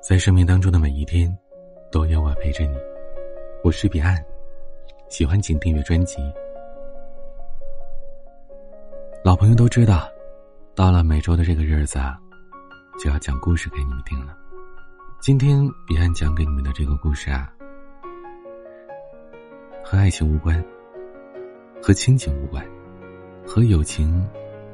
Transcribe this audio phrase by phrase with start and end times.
[0.00, 1.36] 在生命当中的每一天，
[1.92, 2.76] 都有我陪着你。
[3.62, 4.16] 我是彼岸，
[5.08, 6.18] 喜欢请订阅专辑。
[9.22, 10.08] 老朋友都知道，
[10.74, 12.18] 到了每周的这个日子啊，
[12.98, 14.34] 就要讲故事给你们听了。
[15.20, 17.52] 今天彼岸讲给你们的这个故事啊，
[19.84, 20.64] 和爱情无关，
[21.82, 22.66] 和亲情无关，
[23.46, 24.26] 和友情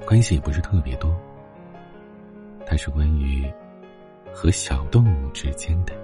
[0.07, 1.13] 关系也不是特别多。
[2.67, 3.49] 它是关于
[4.35, 5.95] 和小动物之间的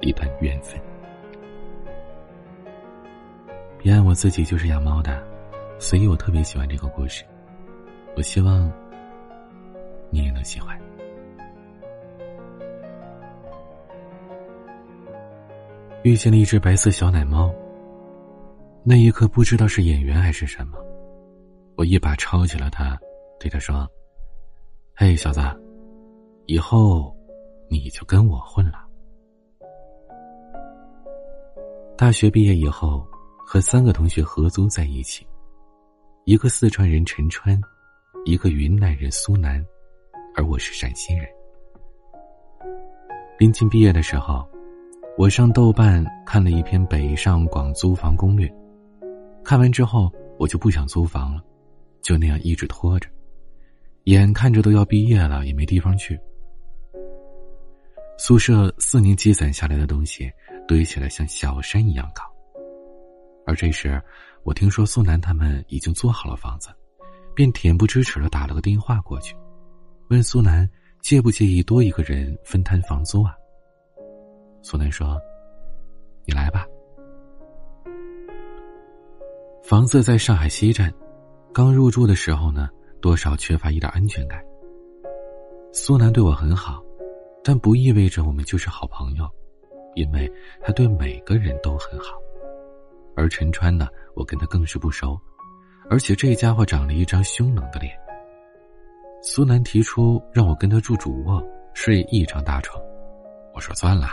[0.00, 0.80] 一段缘分。
[3.78, 5.22] 彼岸我自己就是养猫的，
[5.78, 7.22] 所以我特别喜欢这个故事。
[8.16, 8.72] 我希望
[10.10, 10.76] 你也能喜欢。
[16.02, 17.52] 遇见了一只白色小奶猫，
[18.82, 20.78] 那一刻不知道是演员还是什么，
[21.76, 22.98] 我一把抄起了它，
[23.38, 23.86] 对它说。
[24.98, 25.42] 嘿，小子，
[26.46, 27.14] 以后
[27.68, 28.78] 你就跟我混了。
[31.98, 35.26] 大学毕业以后，和三个同学合租在一起，
[36.24, 37.60] 一个四川人陈川，
[38.24, 39.62] 一个云南人苏南，
[40.34, 41.28] 而我是陕西人。
[43.38, 44.48] 临近毕业的时候，
[45.18, 48.50] 我上豆瓣看了一篇北上广租房攻略，
[49.44, 51.42] 看完之后我就不想租房了，
[52.00, 53.10] 就那样一直拖着。
[54.06, 56.16] 眼看着都要毕业了，也没地方去。
[58.16, 60.30] 宿舍四年积攒下来的东西
[60.68, 62.22] 堆起来像小山一样高。
[63.44, 64.00] 而这时，
[64.44, 66.68] 我听说苏南他们已经租好了房子，
[67.34, 69.34] 便恬不知耻的打了个电话过去，
[70.08, 70.70] 问苏南
[71.02, 73.34] 介不介意多一个人分摊房租啊？
[74.62, 75.20] 苏南说
[76.24, 76.64] ：“你来吧。”
[79.66, 80.94] 房子在上海西站，
[81.52, 82.70] 刚入住的时候呢。
[83.00, 84.42] 多少缺乏一点安全感。
[85.72, 86.82] 苏南对我很好，
[87.44, 89.28] 但不意味着我们就是好朋友，
[89.94, 90.30] 因为
[90.60, 92.16] 他对每个人都很好。
[93.14, 95.18] 而陈川呢，我跟他更是不熟，
[95.88, 97.92] 而且这家伙长了一张凶冷的脸。
[99.22, 101.42] 苏南提出让我跟他住主卧，
[101.74, 102.80] 睡一张大床，
[103.54, 104.08] 我说算了，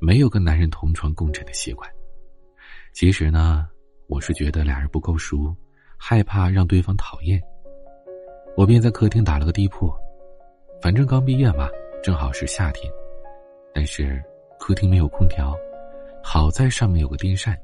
[0.00, 1.88] 没有跟男人同床共枕的习惯。
[2.92, 3.68] 其实呢，
[4.08, 5.54] 我是觉得俩人不够熟，
[5.96, 7.40] 害怕让对方讨厌。
[8.60, 9.90] 我便在客厅打了个地铺，
[10.82, 11.66] 反正刚毕业嘛，
[12.02, 12.92] 正好是夏天。
[13.72, 14.22] 但是
[14.58, 15.56] 客厅没有空调，
[16.22, 17.58] 好在上面有个电扇。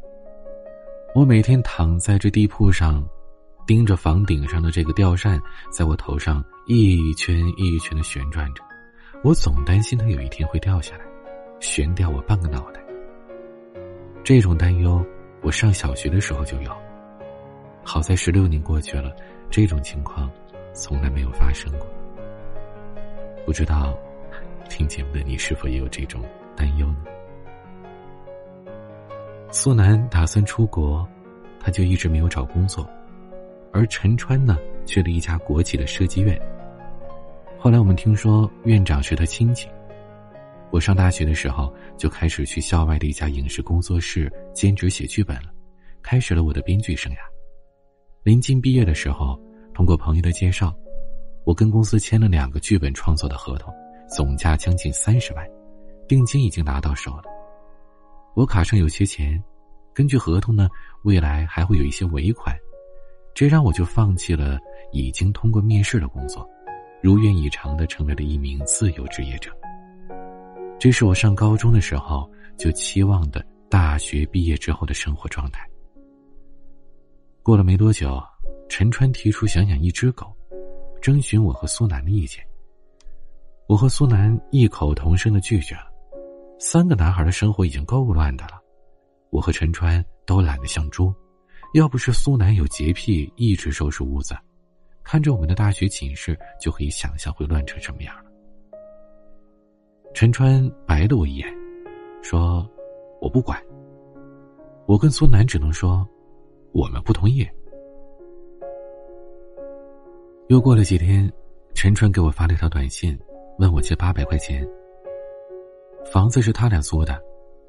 [1.14, 3.06] 我每天躺在这地铺上，
[3.66, 5.38] 盯着房顶上的这个吊扇，
[5.70, 8.64] 在我头上一圈一圈的旋转着。
[9.22, 11.04] 我总担心它有一天会掉下来，
[11.60, 12.80] 悬掉我半个脑袋。
[14.24, 15.04] 这种担忧，
[15.42, 16.74] 我上小学的时候就有。
[17.84, 19.14] 好在十六年过去了，
[19.50, 20.30] 这种情况。
[20.76, 21.88] 从来没有发生过，
[23.46, 23.98] 不知道
[24.68, 26.22] 听节目的你是否也有这种
[26.54, 27.04] 担忧呢？
[29.50, 31.08] 苏南打算出国，
[31.58, 32.86] 他就一直没有找工作，
[33.72, 36.38] 而陈川呢，去了一家国企的设计院。
[37.58, 39.66] 后来我们听说院长是他亲戚，
[40.70, 45.50] 我上大学的时候就开始去校外的一家影视工作室兼职写剧本了，
[46.02, 47.16] 开始了我的编剧生涯。
[48.22, 49.40] 临近毕业的时候。
[49.76, 50.74] 通过朋友的介绍，
[51.44, 53.70] 我跟公司签了两个剧本创作的合同，
[54.08, 55.46] 总价将近三十万，
[56.08, 57.24] 定金已经拿到手了。
[58.34, 59.38] 我卡上有些钱，
[59.92, 60.66] 根据合同呢，
[61.02, 62.56] 未来还会有一些尾款，
[63.34, 64.58] 这让我就放弃了
[64.92, 66.48] 已经通过面试的工作，
[67.02, 69.54] 如愿以偿的成为了一名自由职业者。
[70.78, 72.26] 这是我上高中的时候
[72.56, 75.68] 就期望的大学毕业之后的生活状态。
[77.42, 78.18] 过了没多久。
[78.68, 80.26] 陈川提出想养一只狗，
[81.00, 82.44] 征询我和苏南的意见。
[83.68, 85.90] 我和苏南异口同声的拒绝了。
[86.58, 88.60] 三个男孩的生活已经够乱的了，
[89.30, 91.14] 我和陈川都懒得像猪。
[91.74, 94.34] 要不是苏南有洁癖，一直收拾屋子，
[95.02, 98.30] 看着我们的大学寝室，就可以想象会乱成什么样了。
[100.14, 101.52] 陈川白了我一眼，
[102.22, 102.66] 说
[103.20, 103.62] ：“我不管。”
[104.86, 106.08] 我跟苏南只能说
[106.72, 107.46] ：“我们不同意。”
[110.48, 111.28] 又过了几天，
[111.74, 113.18] 陈川给我发了一条短信，
[113.58, 114.64] 问我借八百块钱。
[116.12, 117.20] 房子是他俩租的，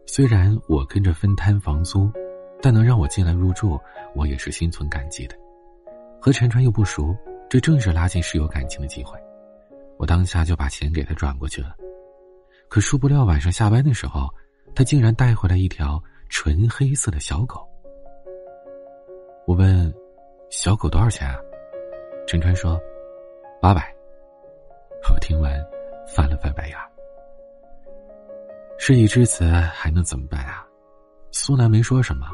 [0.05, 2.07] 虽然我跟着分摊房租，
[2.61, 3.79] 但能让我进来入住，
[4.15, 5.35] 我也是心存感激的。
[6.21, 7.15] 和陈川又不熟，
[7.49, 9.17] 这正是拉近室友感情的机会。
[9.97, 11.75] 我当下就把钱给他转过去了。
[12.69, 14.29] 可殊不料晚上下班的时候，
[14.75, 17.67] 他竟然带回来一条纯黑色的小狗。
[19.47, 19.91] 我问
[20.51, 21.39] ：“小狗多少钱啊？”
[22.27, 22.77] 陈川说
[23.61, 23.89] ：“八百。”
[25.09, 25.65] 我听完，
[26.05, 26.77] 翻了翻白眼
[28.77, 30.67] 事已至此，还能怎么办啊？
[31.31, 32.27] 苏南没说什么，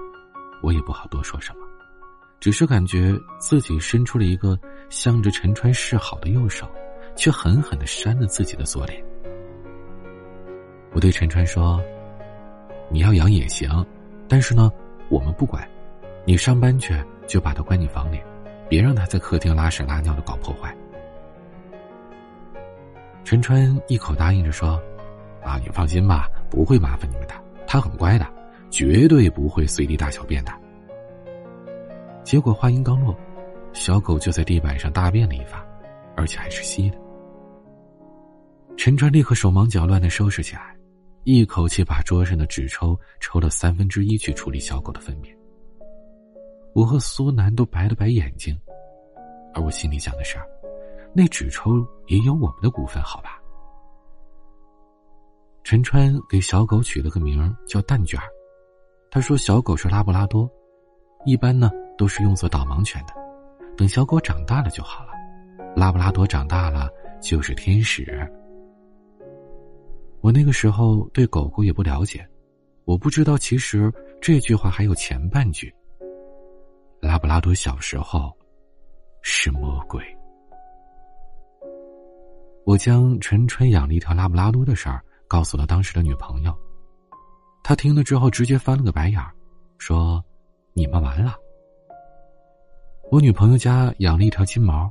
[0.63, 1.67] 我也不好多说什么，
[2.39, 4.59] 只是感觉自己伸出了一个
[4.89, 6.67] 向着陈川示好的右手，
[7.15, 9.05] 却狠狠的扇了自己的左脸。
[10.91, 11.79] 我对陈川说
[12.89, 13.69] ：“你要养也行，
[14.27, 14.71] 但是呢，
[15.09, 15.69] 我们不管，
[16.25, 18.19] 你上班去就把他关进房里，
[18.69, 20.75] 别让他在客厅拉屎拉尿的搞破坏。”
[23.23, 24.81] 陈川一口答应着说
[25.41, 27.33] ：“啊，你放心吧，不会麻烦你们的。
[27.65, 28.27] 他很乖的，
[28.69, 30.51] 绝对不会随地大小便的。”
[32.23, 33.15] 结果话音刚落，
[33.73, 35.65] 小狗就在地板上大便了一发，
[36.15, 36.97] 而且还是稀的。
[38.77, 40.75] 陈川立刻手忙脚乱的收拾起来，
[41.23, 45.35] 一口气把桌上的纸抽抽了三分之一去处理小狗的粪便。
[46.73, 48.59] 我和苏南都白了白眼睛，
[49.53, 50.37] 而我心里想的是。
[51.13, 53.39] 那纸抽也有我们的股份，好吧？
[55.63, 58.27] 陈川给小狗取了个名叫蛋卷儿，
[59.11, 60.49] 他说小狗是拉布拉多，
[61.25, 63.13] 一般呢都是用作导盲犬的，
[63.77, 65.11] 等小狗长大了就好了。
[65.75, 66.89] 拉布拉多长大了
[67.21, 68.27] 就是天使。
[70.19, 72.27] 我那个时候对狗狗也不了解，
[72.85, 75.73] 我不知道其实这句话还有前半句。
[77.05, 78.31] 拉布拉多小时候
[79.21, 80.01] 是魔鬼。
[82.65, 86.57] 我将陈春养了一条拉布拉多的事儿告诉了当时的女朋友，
[87.61, 89.33] 她听了之后直接翻了个白眼儿，
[89.77, 90.23] 说
[90.71, 91.35] ：“你们完了。”
[93.11, 94.89] 我女朋友家养了一条金毛，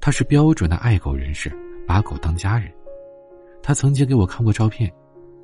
[0.00, 1.56] 她是标准的爱狗人士，
[1.86, 2.72] 把狗当家人。
[3.62, 4.92] 她曾经给我看过照片，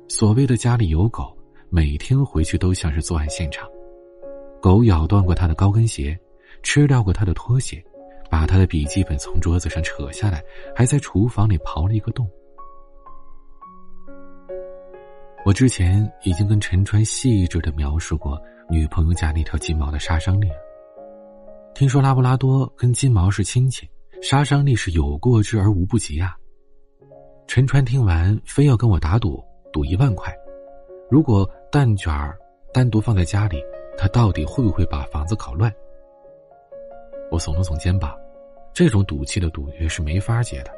[0.09, 1.33] 所谓的家里有狗，
[1.69, 3.65] 每天回去都像是作案现场，
[4.61, 6.17] 狗咬断过她的高跟鞋，
[6.63, 7.83] 吃掉过她的拖鞋。
[8.31, 10.39] 把他的笔记本从桌子上扯下来，
[10.75, 12.29] 还在厨房里刨了一个洞。
[15.43, 18.39] 我之前已经跟陈川细致的描述过
[18.69, 20.57] 女朋友家那条金毛的杀伤力了。
[21.73, 23.89] 听说拉布拉多跟金毛是亲戚，
[24.21, 26.37] 杀伤力是有过之而无不及啊。
[27.47, 30.31] 陈川听完，非要跟我打赌，赌一万块，
[31.09, 32.37] 如果蛋卷儿
[32.71, 33.59] 单独放在家里，
[33.99, 35.69] 他到底会不会把房子搞乱？
[37.29, 38.17] 我耸了耸肩膀，
[38.73, 40.71] 这种赌气的赌约是没法结的，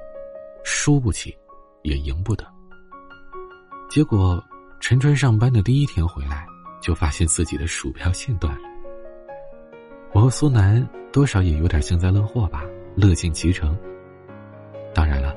[0.63, 1.37] 输不起，
[1.83, 2.43] 也赢不得。
[3.91, 4.43] 结果，
[4.79, 6.47] 陈川上班的第一天回来，
[6.81, 8.67] 就发现自己的鼠标线断了。
[10.13, 10.83] 我和苏南
[11.13, 12.65] 多少也有点幸灾乐祸吧，
[12.95, 13.77] 乐见其成。
[14.95, 15.35] 当然了，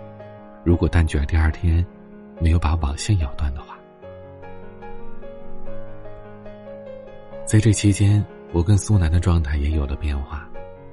[0.64, 1.86] 如果蛋卷第二天
[2.40, 3.73] 没有把网线咬断的话，
[7.46, 10.48] 在这期间，我跟苏南的状态也有了变化。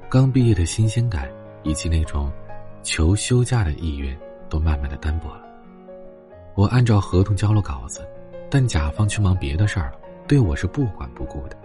[0.10, 1.32] 刚毕业的新鲜感，
[1.64, 2.30] 以及那种
[2.84, 4.18] 求休假的意愿，
[4.50, 5.44] 都慢慢的单薄了。
[6.56, 8.06] 我按照合同交了稿子，
[8.50, 11.58] 但甲方去忙别的事儿了，对我是不管不顾的。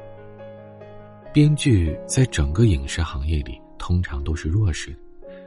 [1.33, 4.99] 编剧在整个影视行业里，通常都是弱势的，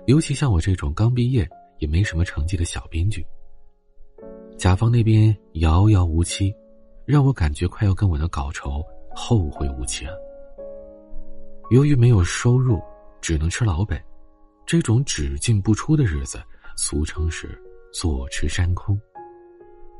[0.07, 1.47] 尤其像我这种刚毕业
[1.77, 3.25] 也没什么成绩的小编剧。
[4.57, 6.53] 甲方那边遥遥无期，
[7.05, 8.83] 让我感觉快要跟我的稿酬
[9.21, 10.07] 后会无期。
[11.71, 12.81] 由于没有收入，
[13.19, 14.01] 只能吃老本，
[14.65, 16.41] 这种只进不出的日子，
[16.77, 17.61] 俗称是
[17.91, 18.97] 坐吃山空。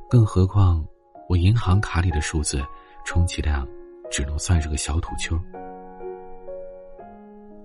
[0.09, 0.87] 更何况，
[1.27, 2.63] 我银行卡里的数字，
[3.05, 3.67] 充其量
[4.09, 5.37] 只能算是个小土丘。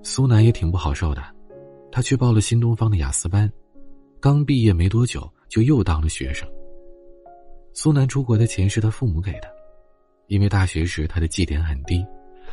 [0.03, 1.23] 苏南也挺不好受的，
[1.93, 3.51] 他去报了新东方的雅思班，
[4.21, 6.47] 刚毕业没多久就又当了学生。
[7.73, 9.49] 苏南出国的钱是他父母给的，
[10.27, 12.05] 因为大学时他的绩点很低。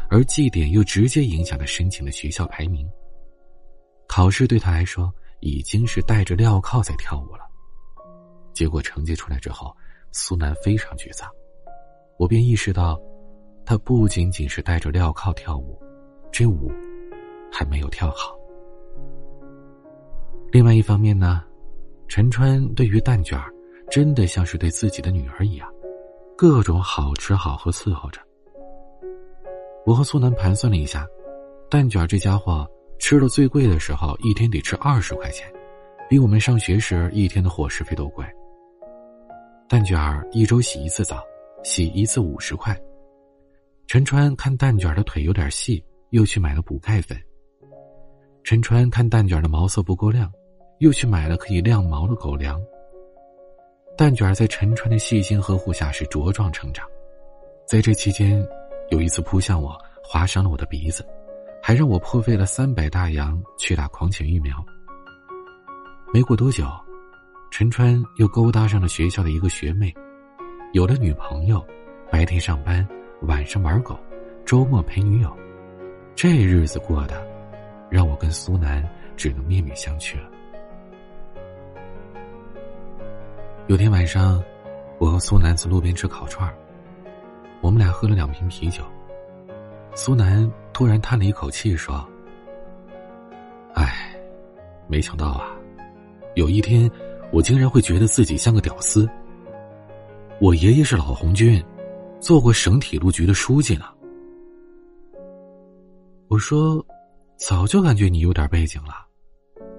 [0.10, 2.90] 而绩点又直接影响了申请的学校排名。
[4.08, 7.44] 考试对他来说已经是带着镣铐在跳舞了。
[8.54, 9.74] 结果成绩出来之后，
[10.12, 11.30] 苏南非常沮丧。
[12.18, 13.00] 我便意识到，
[13.66, 15.82] 他不仅仅是带着镣铐跳舞，
[16.30, 16.70] 这舞
[17.52, 18.36] 还没有跳好。
[20.52, 21.42] 另外一方面呢，
[22.10, 23.40] 陈川对于蛋卷
[23.90, 25.72] 真的像是对自己的女儿一样，
[26.42, 28.20] 各种好吃好喝伺候着。
[29.86, 31.06] 我和苏南盘算了一下，
[31.70, 32.68] 蛋卷这家伙
[32.98, 35.48] 吃的最贵的时候，一天得吃二十块钱，
[36.10, 38.26] 比我们上学时一天的伙食费都贵。
[39.70, 40.00] 蛋卷
[40.32, 41.22] 一周洗一次澡，
[41.64, 42.76] 洗一次五十块。
[43.86, 47.16] 陈川看蛋卷的腿有点细，又去买了补钙粉。
[48.44, 50.28] 陈川看蛋卷的毛色不够亮，
[50.80, 52.60] 又去买了可以晾毛的狗粮。
[54.02, 56.90] 蛋卷在陈川的细心呵护下是茁壮成长，
[57.68, 58.44] 在这期间。
[58.90, 61.06] 有一次扑向我，划伤了我的鼻子，
[61.62, 64.56] 还让我破费了三百大洋去打狂犬疫苗。
[66.12, 66.66] 没过多久，
[67.52, 69.94] 陈川又勾搭上了学校的一个学妹，
[70.74, 71.64] 有了女朋友，
[72.12, 72.86] 白天上班，
[73.28, 73.96] 晚上玩狗，
[74.48, 75.32] 周末陪女友，
[76.16, 77.24] 这日子过得，
[77.88, 78.84] 让我跟苏南
[79.16, 80.32] 只能面面相觑了。
[83.72, 84.44] 有天晚上，
[85.00, 86.54] 我和苏南在路边吃烤串
[87.62, 88.84] 我们俩喝了两瓶啤酒。
[89.96, 92.06] 苏南突然叹了一口气说
[93.74, 94.14] ：“哎，
[94.90, 95.56] 没想到啊，
[96.36, 96.92] 有一天
[97.32, 99.10] 我竟然会觉得自己像个屌丝。
[100.42, 101.64] 我爷爷是老红军，
[102.20, 103.86] 做过省铁路局的书记呢。”
[106.28, 106.86] 我说
[107.40, 109.08] ：“早就感觉你有点背景了，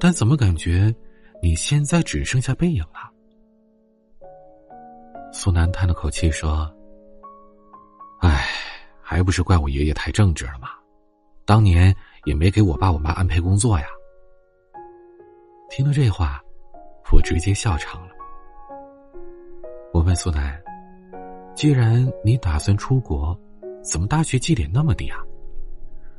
[0.00, 0.90] 但怎么感觉
[1.42, 3.11] 你现在只剩下背影了？”
[5.32, 6.70] 苏南叹了口气说
[8.20, 8.46] ：“唉，
[9.00, 10.68] 还不是怪我爷爷太正直了嘛，
[11.46, 11.94] 当年
[12.26, 13.86] 也没给我爸我妈安排工作呀。”
[15.70, 16.38] 听了这话，
[17.10, 18.12] 我直接笑场了。
[19.92, 20.62] 我问苏南
[21.56, 23.36] ：“既然你打算出国，
[23.82, 25.18] 怎么大学绩点那么低啊？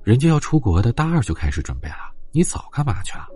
[0.01, 3.27] 人家要出国的大二就开始准备了，你早干嘛去了？”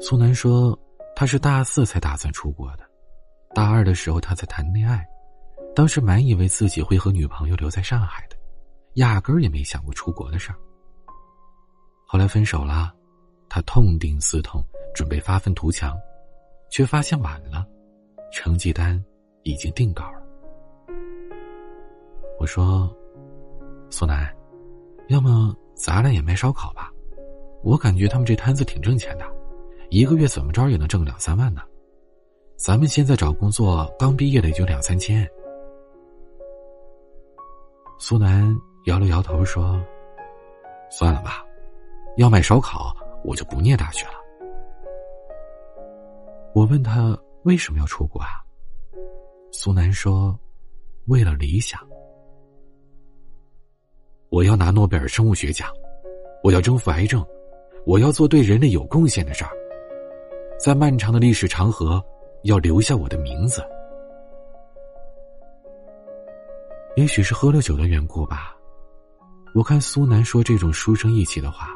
[0.00, 0.78] 苏南说
[1.16, 2.84] ：“他是大四才打算出国的。”
[3.54, 5.06] 大二的时候，他在谈恋爱，
[5.76, 8.36] 当时满以为自己会和女朋友留在上海的，
[8.94, 10.58] 压根儿也没想过出国的事儿。
[12.04, 12.92] 后来分手了，
[13.48, 15.96] 他痛定思痛，准备发愤图强，
[16.68, 17.64] 却发现晚了，
[18.32, 19.02] 成绩单
[19.44, 20.20] 已经定稿了。
[22.40, 22.92] 我说
[23.88, 24.28] ：“苏南，
[25.08, 26.90] 要么咱俩也卖烧烤吧，
[27.62, 29.24] 我感觉他们这摊子挺挣钱的，
[29.90, 31.62] 一个月怎么着也能挣两三万呢。”
[32.56, 35.28] 咱们现在找工作，刚毕业的也就两三千。
[37.98, 38.56] 苏南
[38.86, 39.78] 摇了摇头说
[40.88, 41.44] ：“算了吧，
[42.16, 42.94] 要卖烧烤，
[43.24, 44.14] 我就不念大学了。”
[46.54, 48.28] 我问他为什么要出国啊？
[49.50, 50.38] 苏南说
[51.06, 51.80] ：“为了理想，
[54.30, 55.68] 我要拿诺贝尔生物学奖，
[56.42, 57.24] 我要征服癌症，
[57.84, 59.50] 我要做对人类有贡献的事儿，
[60.58, 62.02] 在漫长的历史长河。”
[62.44, 63.64] 要留下我的名字，
[66.94, 68.54] 也许是喝了酒的缘故吧。
[69.54, 71.68] 我看苏南说这种书生意气的话，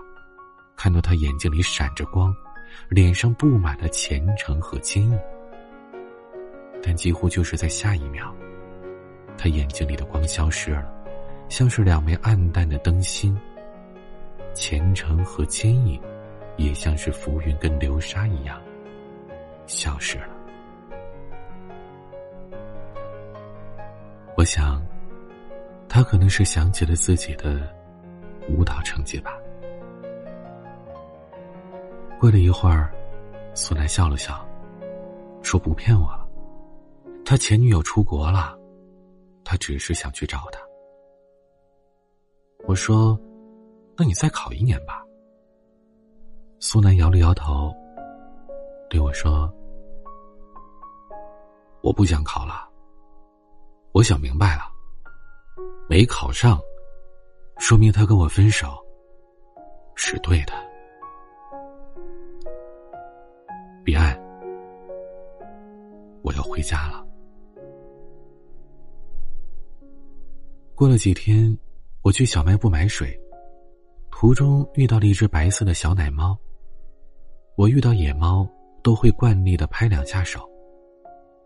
[0.76, 2.37] 看到他眼睛里闪着光，
[2.90, 5.18] 脸上布满了虔诚和坚毅。
[6.82, 8.30] 但几乎就是在下一秒，
[9.38, 10.87] 他眼睛里的光消失了，
[11.48, 13.34] 像是两枚暗淡的灯芯。
[14.52, 15.98] 虔诚和坚毅，
[16.58, 18.60] 也像是浮云跟流沙一样，
[19.66, 20.38] 消失了。
[24.38, 24.80] 我想，
[25.88, 27.75] 他可能是想起了自己的
[28.49, 29.33] 舞蹈成绩吧。
[32.21, 32.95] 过了一会儿，
[33.52, 34.47] 苏南笑了笑，
[35.42, 36.25] 说：“不骗我了，
[37.25, 38.57] 他前女友出国了，
[39.42, 40.61] 他只是想去找他。”
[42.68, 43.18] 我说
[43.99, 45.02] ：“那你再考一年吧。”
[46.62, 47.75] 苏南摇了摇头，
[48.88, 49.52] 对我说
[51.83, 52.66] ：“我不想考了。”
[53.98, 54.62] 我想明白了，
[55.88, 56.56] 没考上，
[57.58, 58.78] 说明他跟我分手
[59.96, 60.52] 是对的。
[63.84, 64.16] 彼岸，
[66.22, 67.04] 我要回家了。
[70.76, 71.58] 过了几天，
[72.02, 73.20] 我去小卖部买水，
[74.12, 76.38] 途中遇到了一只白色的小奶猫。
[77.56, 78.48] 我遇到野猫
[78.80, 80.48] 都会惯例的拍两下手，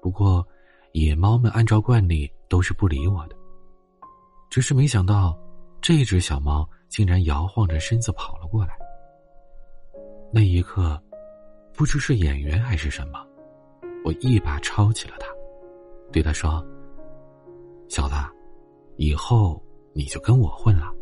[0.02, 0.46] 不过
[0.92, 2.30] 野猫们按照惯例。
[2.52, 3.36] 都是不理我的，
[4.50, 5.34] 只是没想到，
[5.80, 8.76] 这只小猫竟然摇晃着身子跑了过来。
[10.30, 11.02] 那一刻，
[11.72, 13.26] 不知是演员还是什么，
[14.04, 15.28] 我一把抄起了它，
[16.12, 16.62] 对他说
[17.88, 18.14] ：“小子，
[18.96, 19.58] 以后
[19.94, 20.92] 你就跟我混了。”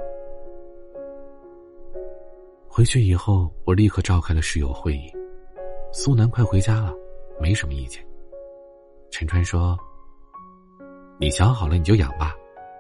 [2.70, 5.12] 回去以后，我立刻召开了室友会议。
[5.92, 6.94] 苏南快回家了，
[7.40, 8.06] 没什么意见。
[9.10, 9.78] 陈川说。
[11.18, 12.34] 你想好了你就养吧，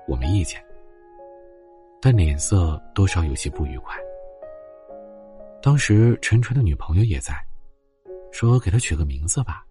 [0.08, 0.64] 我没意见。
[2.00, 3.94] 但脸色多少有些不愉快。
[5.60, 7.34] 当时陈川的女朋友也在，
[8.32, 9.62] 说给他取个名字吧。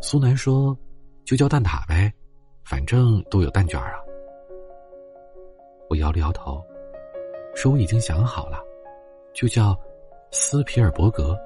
[0.00, 0.78] 苏南说，
[1.24, 2.12] 就叫蛋挞呗，
[2.64, 3.94] 反正都有蛋卷啊。
[5.90, 6.64] 我摇了摇头，
[7.56, 8.62] 说我已经想好了，
[9.32, 9.76] 就叫
[10.30, 11.36] 斯皮尔伯格。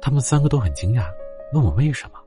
[0.00, 1.04] 他们三个都很惊讶，
[1.52, 2.18] 问我为什么。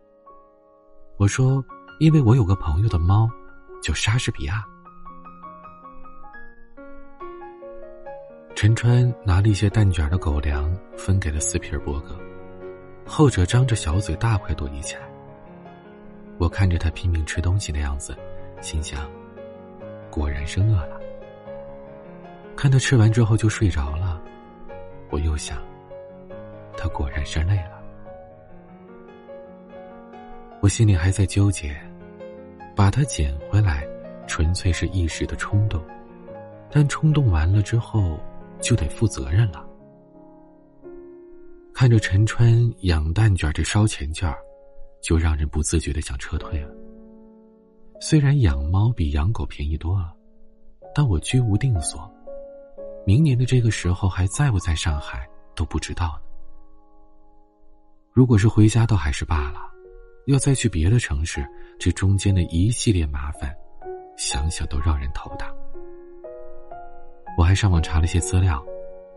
[1.17, 1.63] 我说
[1.99, 3.29] ：“因为我有个朋友的猫，
[3.81, 4.63] 叫莎士比亚。”
[8.55, 12.17] 陈川拿了一些蛋卷的狗粮分给了斯皮尔伯格，
[13.05, 15.01] 后者张着小嘴大快朵颐起来，
[16.37, 18.15] 我看着他拼命吃东西的样子，
[18.61, 19.09] 心想：
[20.09, 20.99] 果然是饿了。
[22.55, 24.21] 看他吃完之后就睡着了，
[25.09, 25.57] 我又想，
[26.77, 27.72] 他果然是累了。
[30.63, 31.75] 我心里还在纠结，
[32.73, 33.85] 把它捡回来，
[34.27, 35.83] 纯粹是一时的冲动，
[36.71, 38.17] 但冲动完了之后，
[38.61, 39.67] 就得负责任了。
[41.73, 44.37] 看着陈川养蛋卷这烧钱劲儿，
[45.01, 46.73] 就让人不自觉的想撤退了。
[47.99, 50.13] 虽然养猫比养狗便宜多了，
[50.95, 52.09] 但我居无定所。
[53.05, 56.31] 明年的这个时候还在不在上海都不知道呢。
[58.13, 59.72] 如果是回家倒还是罢了，
[60.25, 61.45] 要再去别的城市，
[61.77, 63.53] 这中间的一系列麻烦，
[64.17, 65.53] 想想都让人头大。
[67.37, 68.63] 我还上网查了些资料，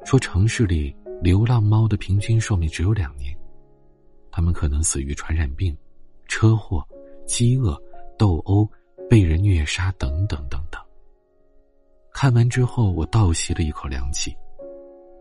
[0.05, 3.37] 说城市里流浪猫的平均寿命只有两年，
[4.31, 5.77] 它们可能死于传染病、
[6.27, 6.85] 车祸、
[7.25, 7.81] 饥饿、
[8.19, 8.69] 斗殴、
[9.09, 10.83] 被人虐杀等等等等。
[12.13, 14.35] 看完之后，我倒吸了一口凉气。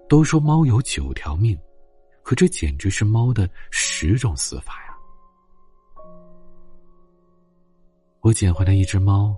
[0.08, 1.60] 都说猫有九条命，
[2.22, 4.85] 可这简直是猫的十种死法
[8.25, 9.38] 我捡回来一只猫，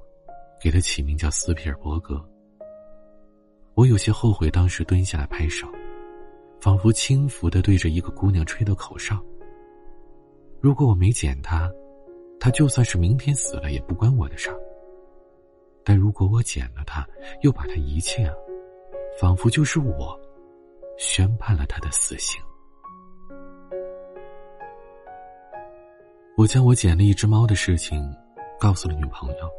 [0.62, 2.26] 给它起名叫斯皮尔伯格。
[3.74, 5.68] 我有些后悔当时蹲下来拍手，
[6.62, 9.22] 仿佛轻浮的对着一个姑娘吹的口哨。
[10.62, 11.70] 如果我没捡它，
[12.40, 14.58] 它就算是明天死了也不关我的事儿。
[15.84, 17.06] 但如果我捡了它，
[17.42, 18.34] 又把它遗弃了，
[19.20, 20.18] 仿佛就是我
[20.98, 22.42] 宣判了他的死刑。
[26.38, 28.02] 我将我捡了一只猫的事情
[28.60, 29.50] 告诉了女朋友，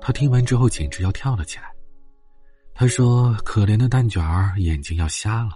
[0.00, 1.72] 她听完之后简直要跳了起来。
[2.74, 5.50] 她说：“可怜的蛋卷儿眼睛要瞎了。”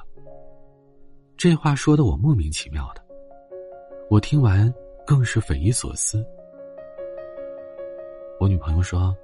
[1.37, 3.03] 这话说的我莫名其妙的，
[4.11, 4.73] 我听完
[5.07, 6.25] 更是匪夷所思。
[8.39, 9.17] 我女朋友说。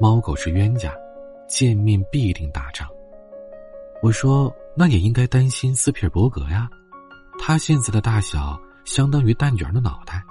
[0.00, 0.96] 猫狗是冤家，
[1.48, 2.88] 见面必定打仗。
[4.00, 6.70] 我说，那也应该担心斯皮尔伯格呀，
[7.36, 10.22] 他现在的大小相当于蛋卷的脑袋，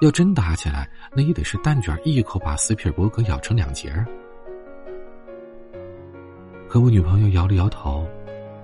[0.00, 4.06] 要真打起来，那也得是蛋卷一口把斯皮尔伯格咬成两截儿。
[6.68, 8.06] 可我女朋友摇了摇头，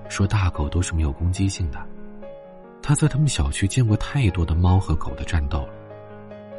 [0.09, 1.79] 说大狗都是没有攻击性的，
[2.81, 5.68] 她在他们小区见过太多的猫和狗的战斗了，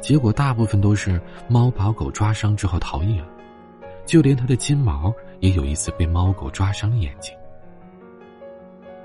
[0.00, 3.26] 结果大部分都是猫把狗抓伤之后逃逸了。
[4.06, 7.34] 就连他的金毛也有一次被猫狗抓伤了眼睛。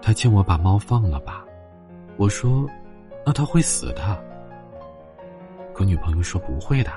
[0.01, 1.43] 他劝我把猫放了吧，
[2.15, 2.65] 我说
[3.25, 4.23] ：“那他会死的。”
[5.73, 6.91] 可女朋友说：“不会的，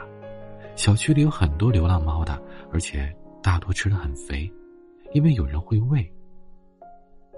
[0.76, 4.50] 小区里有很多流浪猫的，而且大多吃的很肥，
[5.12, 6.12] 因为有人会喂。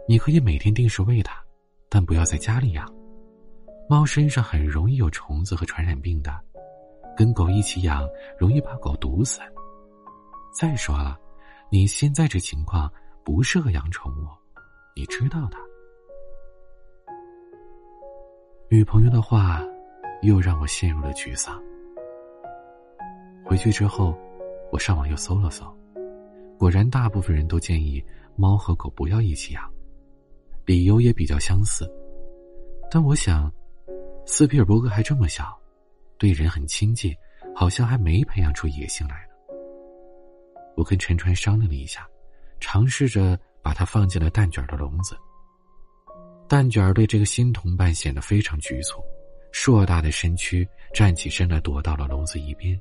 [0.08, 1.40] 你可以每天定时喂它，
[1.88, 2.92] 但不要在家里养。
[3.88, 6.36] 猫身上很容易有虫子和传染病的，
[7.16, 8.06] 跟狗一起养
[8.38, 9.40] 容易把狗毒死。”
[10.52, 11.16] 再说了，
[11.70, 12.92] 你现在这情况
[13.24, 14.26] 不适合养宠物，
[14.96, 15.56] 你知道的。
[18.70, 19.62] 女朋友的话
[20.22, 21.62] 又让我陷入了沮丧。
[23.44, 24.16] 回去之后，
[24.70, 25.64] 我上网又搜了搜，
[26.58, 28.04] 果然大部分人都建议
[28.36, 29.72] 猫和狗不要一起养，
[30.66, 31.90] 理由也比较相似。
[32.90, 33.50] 但我想，
[34.26, 35.58] 斯皮尔伯格还这么小，
[36.18, 37.14] 对人很亲近，
[37.54, 39.54] 好像还没培养出野性来呢。
[40.76, 42.06] 我跟陈川商量了一下，
[42.60, 45.16] 尝试着把它放进了蛋卷的笼子。
[46.46, 49.02] 蛋卷对这个新同伴显得非常局促，
[49.50, 52.78] 硕大的身躯站起身来躲到了笼子一边，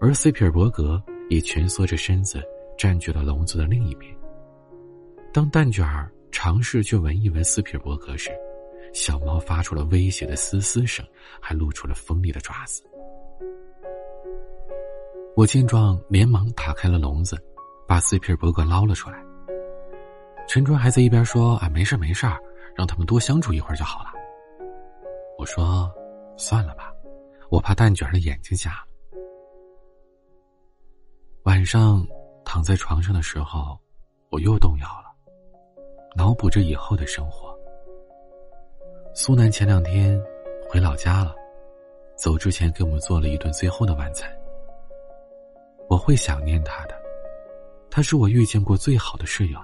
[0.00, 2.42] 而斯皮尔伯格也蜷缩着身子
[2.76, 4.14] 占据了笼子的另一边。
[5.32, 8.30] 当蛋卷儿尝试去闻一闻斯皮尔伯格时，
[8.92, 11.04] 小猫发出了威胁的嘶嘶声，
[11.40, 12.82] 还露出了锋利的爪子。
[15.34, 17.36] 我见状，连忙打开了笼子，
[17.86, 19.22] 把斯皮尔伯格捞了出来。
[20.48, 22.26] 陈川还在一边说：“啊，没事没事
[22.74, 24.12] 让他们多相处一会儿就好了。”
[25.38, 25.92] 我说
[26.36, 26.92] ：“算了吧，
[27.50, 28.86] 我怕蛋卷的眼睛瞎了。”
[31.44, 32.04] 晚上
[32.44, 33.78] 躺在床上的时候，
[34.30, 35.14] 我又动摇了，
[36.16, 37.54] 脑补着以后的生活。
[39.14, 40.20] 苏南前两天
[40.68, 41.34] 回老家了，
[42.16, 44.30] 走之前给我们做了一顿最后的晚餐。
[45.88, 46.94] 我会想念他的，
[47.90, 49.60] 他是我遇见过最好的室友，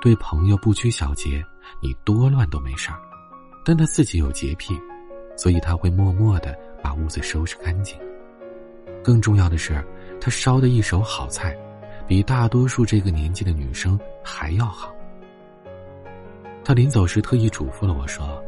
[0.00, 1.42] 对朋友不拘小节，
[1.80, 2.98] 你多乱都没事儿。
[3.64, 4.74] 但他自己有洁癖，
[5.36, 7.98] 所以他会默默的把屋子收拾干净。
[9.02, 9.84] 更重要的是，
[10.20, 11.56] 他烧的一手好菜，
[12.06, 14.94] 比大多数这个年纪的女生还要好。
[16.64, 18.40] 他临走时特意嘱咐了我说：“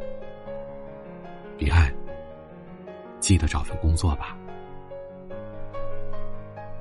[1.59, 1.93] 彼岸，
[3.19, 4.37] 记得找份工作吧。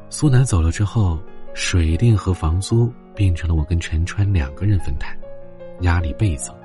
[0.10, 1.20] 苏南走了之后，
[1.56, 5.18] 水电和房租变成了我跟陈川两个人分担，
[5.82, 6.56] 压力倍增。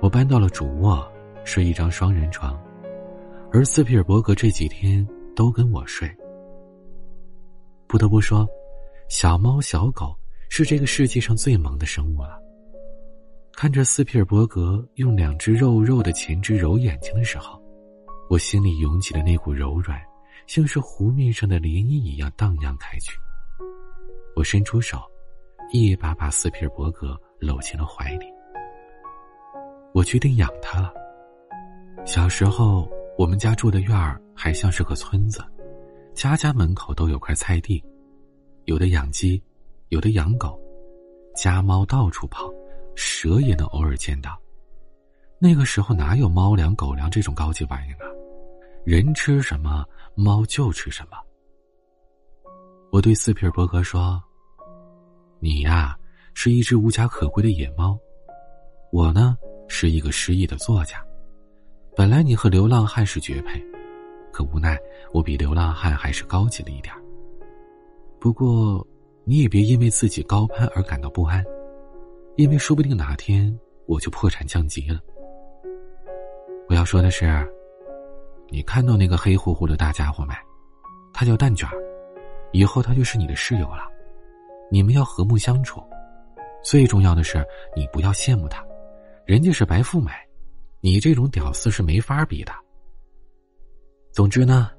[0.00, 1.10] 我搬到了主卧，
[1.44, 2.56] 睡一张双人床，
[3.52, 6.08] 而斯皮尔伯格这几天都跟我睡。
[7.88, 8.46] 不得不说，
[9.08, 10.14] 小猫小狗
[10.50, 12.38] 是这个世界上最萌的生物了。
[13.52, 17.60] 看着斯皮尔伯格用两只肉肉的前肢揉眼睛的时候，
[18.30, 20.00] 我心里涌起的那股柔软，
[20.46, 23.18] 像是湖面上的涟漪一样荡漾开去。
[24.36, 25.00] 我伸出手，
[25.72, 28.26] 一把把斯皮尔伯格搂进了怀里。
[29.92, 30.92] 我决定养它了。
[32.04, 35.42] 小时候，我们家住的院儿还像是个村子，
[36.14, 37.84] 家家门口都有块菜地，
[38.64, 39.42] 有的养鸡，
[39.88, 40.58] 有的养狗，
[41.34, 42.52] 家猫到处跑。
[43.00, 44.36] 蛇也能偶尔见到，
[45.38, 48.10] 那个时候哪有猫粮、狗粮这种高级玩意儿啊？
[48.84, 51.16] 人吃什么，猫就吃什么。
[52.90, 54.20] 我对斯皮尔伯格说
[55.38, 55.96] ：“你呀，
[56.34, 57.96] 是一只无家可归的野猫，
[58.90, 61.04] 我呢是一个失意的作家。
[61.94, 63.62] 本来你和流浪汉是绝配，
[64.32, 64.78] 可无奈
[65.12, 66.94] 我比流浪汉还是高级了一点
[68.20, 68.86] 不过，
[69.24, 71.44] 你也别因为自己高攀而感到不安。”
[72.36, 73.52] 因为说不定哪天
[73.86, 75.00] 我就破产降级了。
[76.68, 77.26] 我要说的是，
[78.48, 80.32] 你看到那个黑乎乎的大家伙没？
[81.12, 81.74] 他叫蛋卷儿
[82.52, 83.88] 以后他就是你的室友了。
[84.70, 85.82] 你们要和睦相处。
[86.62, 88.64] 最重要的是，你不要羡慕他，
[89.28, 90.10] 人家是白富美，
[90.80, 92.52] 你这种屌丝是没法比的。
[94.10, 94.70] 总之呢，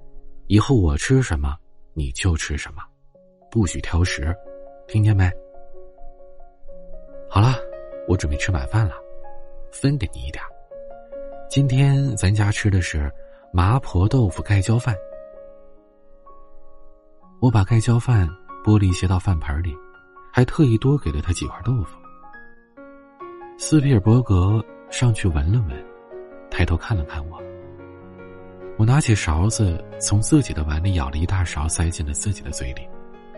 [0.48, 1.56] 以后我吃什么
[1.94, 2.82] 你就吃什么，
[3.52, 4.36] 不许挑食，
[4.88, 5.32] 听见没？
[7.30, 7.54] 好了，
[8.08, 8.96] 我准备吃晚饭了，
[9.72, 10.44] 分给你一点。
[11.48, 13.08] 今天咱家吃的是
[13.54, 14.96] 麻婆豆腐盖浇饭。
[17.40, 18.28] 我把盖浇饭
[18.66, 19.76] 剥了一些到饭盆里，
[20.34, 21.99] 还特意多给了他几块豆腐。
[23.62, 25.86] 斯皮尔伯格上去闻了闻，
[26.50, 27.38] 抬头看了看我。
[28.78, 32.88] 我拿起勺子，从自己的碗里舀了一大勺，塞进了自己的嘴里，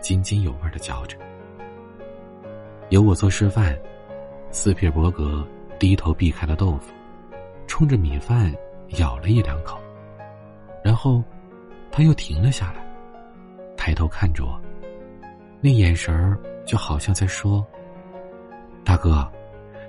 [0.00, 1.18] 津津有味的嚼着。
[2.90, 3.76] 由我做示范，
[4.52, 5.44] 斯皮尔伯格
[5.76, 6.94] 低头避开了豆腐，
[7.66, 8.54] 冲着米饭
[8.98, 9.76] 咬了一两口，
[10.84, 11.20] 然后
[11.90, 12.86] 他又停了下来，
[13.76, 14.56] 抬头看着我，
[15.60, 17.66] 那眼神儿就好像在说
[18.84, 19.28] ：“大哥，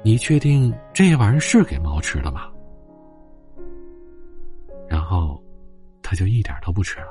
[0.04, 2.52] 你确定这玩意儿是给猫吃的吗？”
[4.88, 5.42] 然后
[6.02, 7.08] 他就一点都不吃了。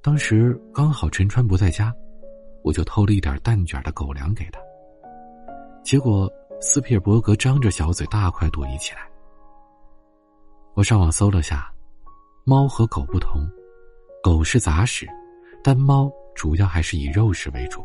[0.00, 1.92] 当时刚好陈川不在家。
[2.64, 4.60] 我就偷了一点蛋卷的狗粮给他，
[5.82, 9.00] 结果斯皮尔伯格张着小嘴，大快朵颐起来。
[10.74, 11.68] 我上网搜了下，
[12.44, 13.44] 猫和狗不同，
[14.22, 15.08] 狗是杂食，
[15.60, 17.84] 但猫主要还是以肉食为主。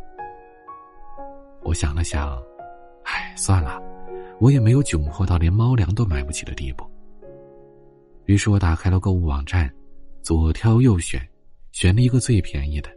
[1.64, 2.40] 我想了想，
[3.38, 3.80] 算了，
[4.40, 6.84] 我也没有窘迫到连猫粮都买不起的地步。
[8.26, 9.72] 于是我打开了购物网站，
[10.22, 11.22] 左挑右选，
[11.72, 12.90] 选了一个最便宜的。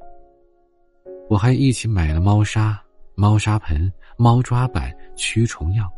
[1.29, 2.83] 我还一起买了猫砂、
[3.15, 5.89] 猫砂盆、猫抓板、驱虫药。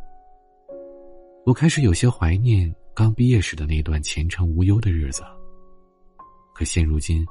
[1.47, 5.23] 我开始有些怀念刚毕业时的那段前程无忧的日子。
[6.53, 7.25] 可现如今，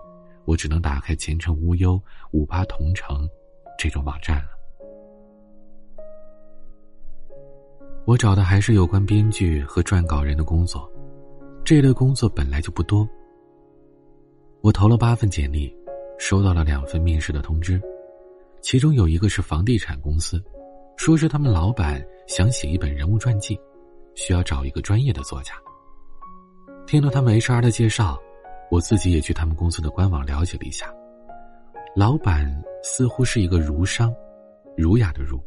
[0.45, 3.29] 我只能打开前程无忧、五八同城
[3.77, 4.60] 这种网站了。
[8.05, 10.91] 我找的还是有关编剧和撰稿人的工作，
[11.63, 13.07] 这类工作本来就不多。
[14.61, 15.75] 我投了八份简历。
[16.23, 17.81] 收到了两份面试的通知，
[18.61, 20.39] 其中有一个是房地产公司，
[20.95, 23.59] 说是他们老板想写一本人物传记，
[24.13, 25.55] 需要找一个专业的作家。
[26.85, 28.21] 听了他们 HR 的介绍，
[28.69, 30.93] 我自己也去他们公司的官网了解了一下。
[31.95, 32.45] 老板
[32.83, 34.13] 似乎是一个儒商，
[34.77, 35.41] 儒雅的儒，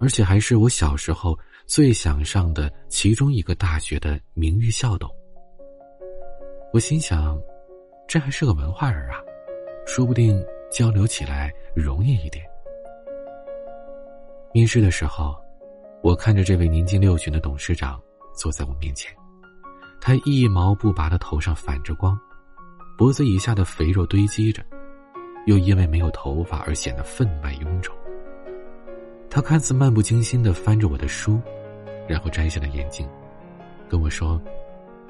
[0.00, 5.10] 而且还是我小时候最想上的其中一个大学的名誉校董。
[6.72, 7.40] 我心想。
[8.06, 9.16] 这还是个文化人啊，
[9.86, 12.44] 说不定交流起来容易一点。
[14.52, 15.34] 面试的时候，
[16.02, 17.98] 我看着这位年近六旬的董事长
[18.34, 19.10] 坐在我面前，
[20.02, 22.16] 他一毛不拔的头上反着光，
[22.98, 24.62] 脖子以下的肥肉堆积着，
[25.46, 27.96] 又因为没有头发而显得分外臃肿。
[29.34, 31.40] 他看似漫不经心的翻着我的书，
[32.06, 33.04] 然后摘下了眼镜，
[33.88, 34.40] 跟我说：“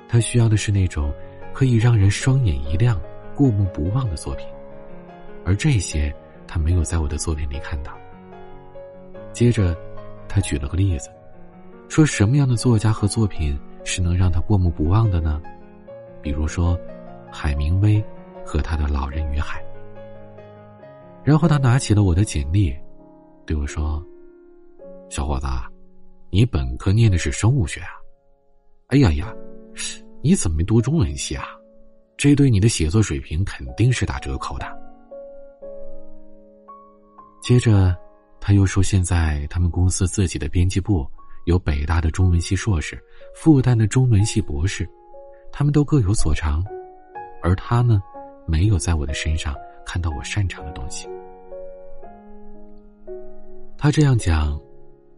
[0.09, 1.13] 他需要的是那种。”
[1.53, 3.01] 可以让人双眼一亮、
[3.33, 4.45] 过目不忘的作品，
[5.45, 6.13] 而这些
[6.49, 7.97] 他没有在我的作品里看到。
[9.33, 9.73] 接着，
[10.27, 11.11] 他举了个例子，
[11.89, 15.41] 说什么样的作家和作品是能让他过目不忘的呢？
[16.21, 16.77] 比如说，
[17.31, 18.03] 海明威
[18.45, 19.63] 和他的《老人与海》。
[21.23, 22.77] 然后他拿起了我的简历，
[23.47, 24.05] 对我说
[25.15, 25.47] ：“小伙子，
[26.29, 27.91] 你本科念的是生物学啊？
[28.89, 29.33] 哎呀呀，
[30.25, 31.45] 你怎么没读中文系啊？
[32.17, 34.67] 这对你的写作水平肯定是打折扣的。”
[37.41, 37.97] 接着，
[38.41, 41.09] 他又说：“现在他们公司自己的编辑部
[41.45, 43.01] 有北大的中文系硕士，
[43.37, 44.85] 复旦的中文系博士。”
[45.57, 46.61] 他们都各有所长，
[47.41, 48.03] 而他呢，
[48.49, 49.55] 没有在我的身上
[49.87, 51.09] 看到我擅长的东西。
[53.79, 54.61] 他这样讲，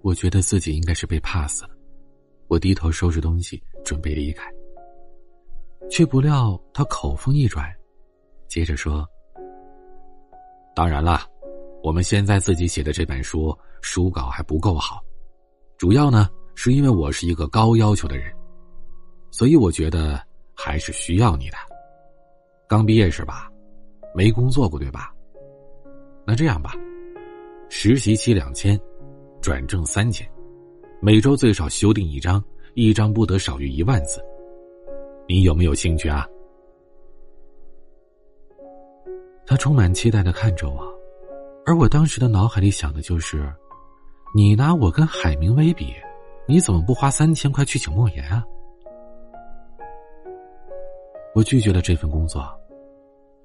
[0.06, 1.70] 我觉得自己应该是被 pass 了。
[2.46, 4.48] 我低头收拾东西，准备离开，
[5.90, 7.68] 却不料他口风一转，
[8.46, 9.04] 接着说
[10.76, 11.22] ：“当然了，
[11.82, 15.02] 我们现在自己写的这本书书稿还不够好，
[15.76, 18.32] 主要呢是因为我是一个高要求的人。”
[19.32, 21.56] 所以我觉得还是需要你的。
[22.68, 23.50] 刚毕业是吧？
[24.14, 25.12] 没工作过对吧？
[26.24, 26.76] 那这样吧，
[27.68, 28.80] 实习期两千，
[29.46, 30.28] 转正三千，
[30.98, 32.42] 每周最少修订一张，
[32.74, 34.20] 一张不得少于一万字。
[35.28, 36.26] 你有没有兴趣啊？
[39.46, 40.84] 他充满期待的看着我，
[41.64, 43.48] 而我当时的脑海里想的就是：
[44.34, 45.94] 你拿我跟海明威比，
[46.48, 48.44] 你怎么不花三千块去请莫言啊？
[51.36, 52.44] 我拒绝了这份工作，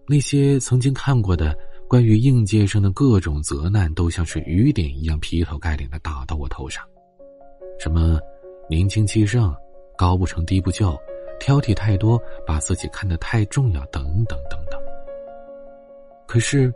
[0.08, 1.56] 那些曾经看过的
[1.92, 6.82] 关于应届生的各种责难，都像是雨点一样劈头盖脸的打到我头上。
[7.78, 8.18] 什么
[8.70, 9.54] 年轻气盛、
[9.98, 10.98] 高不成低不就、
[11.38, 14.80] 挑剔太多、把自己看得太重要，等等等等。
[16.26, 16.74] 可是，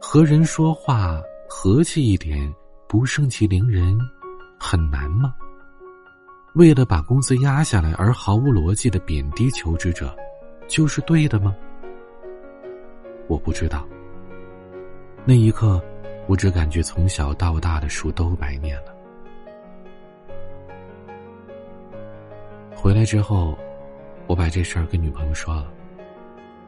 [0.00, 2.50] 和人说话和气一点，
[2.88, 3.94] 不盛气凌人，
[4.58, 5.34] 很难吗？
[6.54, 10.16] 为了把工资压下来而毫无逻辑的贬低求职者。
[10.66, 11.54] 就是对的吗？
[13.28, 13.86] 我不知道。
[15.28, 15.78] 那一刻，
[16.26, 18.96] 我只感觉从小到大的书都白念了。
[22.74, 23.54] 回来之后，
[24.26, 25.70] 我把这事儿跟女朋友说了。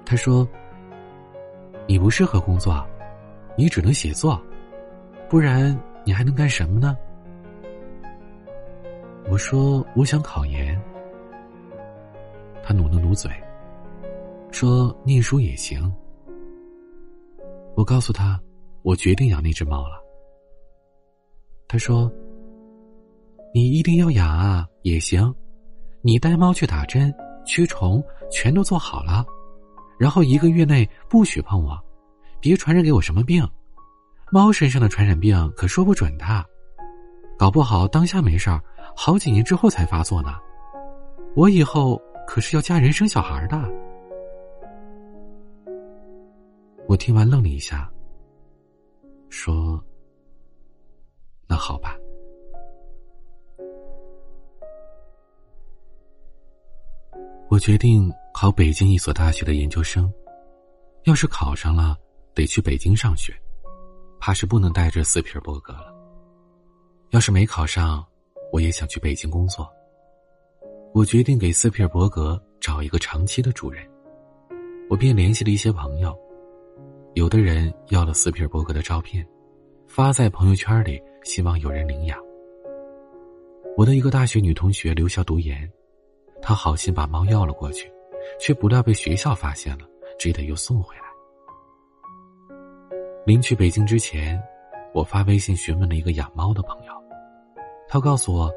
[0.04, 0.46] 她说
[1.88, 2.86] ：“你不适合工作，
[3.56, 4.38] 你只能写作，
[5.26, 6.94] 不然你还能干什么呢？”
[9.30, 10.78] 我说：“我想考研。”
[12.62, 13.30] 她努了努嘴。
[14.50, 15.90] 说念书也行。
[17.74, 18.38] 我告诉他，
[18.82, 20.00] 我决定养那只猫了。
[21.68, 22.10] 他说
[23.54, 25.32] ：“你一定要养啊，也行。
[26.02, 27.14] 你带猫去打针、
[27.44, 29.24] 驱虫，全都做好了。
[29.98, 31.78] 然后一个月内不许碰我，
[32.40, 33.46] 别传染给我什么病。
[34.32, 36.24] 猫身上的传染病可说不准的，
[37.38, 38.62] 搞不好当下没事儿，
[38.96, 40.34] 好几年之后才发作呢。
[41.36, 43.56] 我以后可是要嫁人生小孩的。”
[46.88, 47.88] 我听完愣了一下，
[49.30, 49.82] 说
[51.48, 51.96] ：“那好吧。”
[57.48, 60.12] 我决定考北京一所大学的研究生。
[61.04, 61.96] 要是考上了，
[62.34, 63.32] 得去北京上学，
[64.20, 65.92] 怕是不能带着斯皮尔伯格了。
[67.08, 68.06] 要是没考上，
[68.52, 69.68] 我也想去北京工作。
[70.92, 73.88] 我决定给斯皮尔伯格找一个长期的主人。
[74.90, 76.16] 我便联系了一些朋友。
[77.14, 79.26] 有的人要了斯皮尔伯格的照片，
[79.88, 82.16] 发在朋友圈里，希望有人领养。
[83.76, 85.68] 我的一个大学女同学留校读研，
[86.40, 87.90] 她好心把猫要了过去，
[88.38, 89.84] 却不料被学校发现了，
[90.20, 91.02] 只得又送回来。
[93.26, 94.40] 临去北京之前，
[94.94, 96.92] 我发微信询问了一个养猫的朋友，
[97.88, 98.48] 他告诉我，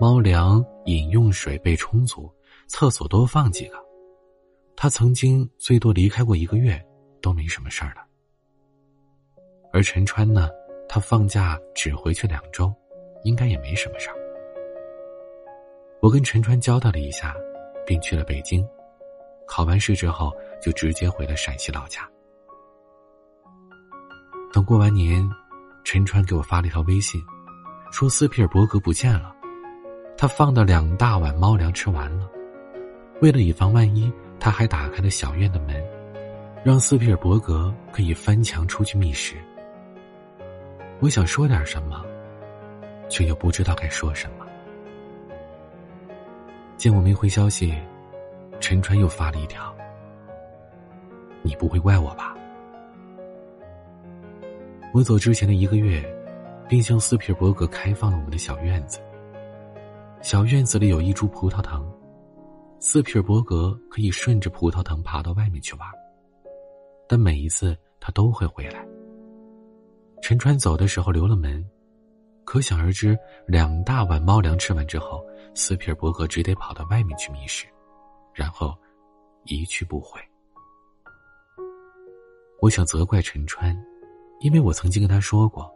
[0.00, 2.32] 猫粮、饮用水备充足，
[2.68, 3.76] 厕所多放几个。
[4.76, 6.80] 他曾经最多离开过一个月。
[7.26, 8.06] 都没什么事儿了，
[9.72, 10.48] 而陈川呢，
[10.88, 12.72] 他放假只回去两周，
[13.24, 14.16] 应该也没什么事儿。
[16.00, 17.34] 我跟陈川交代了一下，
[17.84, 18.64] 便去了北京。
[19.44, 22.08] 考完试之后，就直接回了陕西老家。
[24.52, 25.28] 等过完年，
[25.82, 27.20] 陈川给我发了一条微信，
[27.90, 29.34] 说斯皮尔伯格不见了，
[30.16, 32.30] 他放的两大碗猫粮吃完了。
[33.20, 35.95] 为了以防万一，他还打开了小院的门。
[36.66, 39.36] 让斯皮尔伯格可以翻墙出去觅食。
[40.98, 42.04] 我想说点什么，
[43.08, 44.44] 却又不知道该说什么。
[46.76, 47.72] 见我没回消息，
[48.58, 49.72] 陈川又发了一条
[51.40, 52.34] ：“你不会怪我吧？”
[54.92, 56.04] 我走之前的一个月，
[56.68, 58.98] 并向斯皮尔伯格开放了我们的小院子。
[60.20, 61.88] 小院子里有一株葡萄藤，
[62.80, 65.88] 斯皮尔伯格可以顺着葡萄藤爬到外面去玩，
[67.08, 68.86] 但每一次他都会回来。
[70.22, 71.64] 陈川走的时候留了门，
[72.44, 73.16] 可想而知，
[73.46, 77.66] 两大碗猫粮吃完之后，斯皮尔伯格只得跑到外面去觅食，
[78.34, 78.76] 然后
[79.44, 80.20] 一去不回。
[82.60, 83.76] 我想责怪陈川，
[84.40, 85.70] 因为我曾经跟他说过，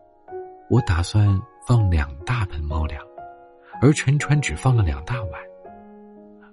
[0.69, 3.05] 我打算放两大盆猫粮，
[3.81, 5.41] 而陈川只放了两大碗。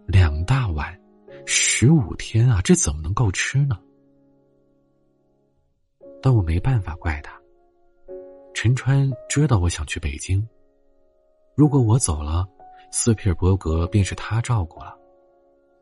[0.05, 0.97] 两大碗，
[1.45, 3.79] 十五天啊，这怎么能够吃呢？
[6.21, 7.39] 但我没办法怪他。
[8.53, 10.45] 陈川知道我想去北京，
[11.55, 12.47] 如果我走了，
[12.91, 14.97] 斯皮尔伯格便是他照顾了，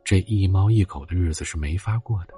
[0.04, 2.34] 这一猫一狗的日子是没法过的。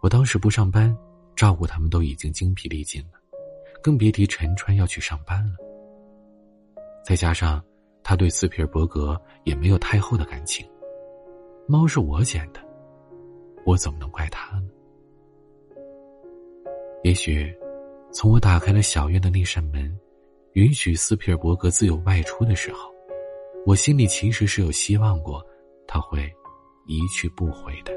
[0.00, 0.96] 我当时不上班，
[1.36, 3.18] 照顾他们都已经精疲力尽了，
[3.82, 5.56] 更别提陈川要去上班了。
[7.04, 7.62] 再加上
[8.02, 10.66] 他对斯皮尔伯格也没有太厚的感情，
[11.66, 12.60] 猫是我捡的，
[13.66, 14.68] 我怎么能怪他呢？
[17.04, 17.54] 也许。
[18.16, 19.92] 从我打开了小院的那扇门，
[20.52, 22.88] 允许斯皮尔伯格自由外出的时候，
[23.66, 25.44] 我心里其实是有希望过，
[25.84, 26.32] 他会
[26.86, 27.92] 一去不回的。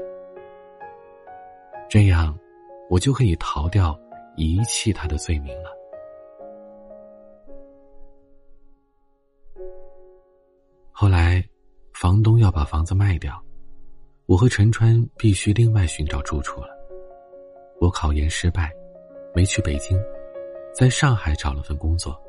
[1.88, 2.36] 这样，
[2.90, 3.96] 我就可以逃掉
[4.36, 5.70] 遗弃他的罪名了。
[10.90, 11.48] 后来，
[11.92, 13.40] 房东要把房子卖掉，
[14.26, 16.70] 我和陈川必须另外寻找住处了。
[17.80, 18.68] 我考研失败。
[19.38, 19.96] 没去北京，
[20.74, 22.20] 在上海找了份工作，